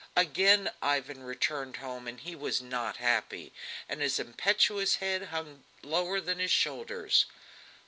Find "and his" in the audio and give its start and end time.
3.87-4.17